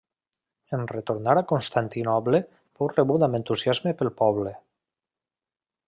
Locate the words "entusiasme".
3.41-3.97